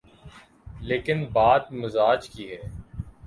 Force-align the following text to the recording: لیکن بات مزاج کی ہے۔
لیکن 0.81 1.23
بات 1.33 1.71
مزاج 1.73 2.29
کی 2.29 2.51
ہے۔ 2.51 2.61